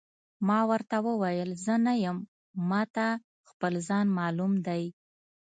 [0.47, 2.17] ما ورته وویل: زه نه یم،
[2.69, 3.05] ما ته
[3.49, 4.83] خپل ځان معلوم دی.